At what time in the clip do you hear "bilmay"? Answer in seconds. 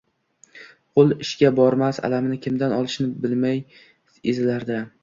3.27-3.65